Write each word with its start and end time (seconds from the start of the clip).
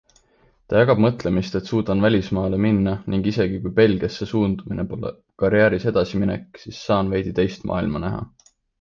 Ta 0.71 0.77
jagab 0.83 1.01
mõtlemist, 1.03 1.57
et 1.59 1.69
suudan 1.71 2.01
välismaale 2.05 2.59
minna 2.65 2.95
ning 3.15 3.29
isegi, 3.33 3.61
kui 3.67 3.75
Belgiasse 3.81 4.29
suundumine 4.33 4.89
pole 4.95 5.15
karjääris 5.45 5.89
edasiminek, 5.95 6.51
siis 6.67 6.85
saan 6.91 7.17
veidi 7.17 7.39
teist 7.43 7.73
maailma 7.75 8.07
näha. 8.09 8.29